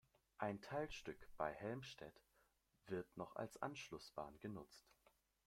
[0.39, 2.23] Ein Teilstück bei Helmstedt
[2.87, 4.89] wird noch als Anschlussbahn genutzt.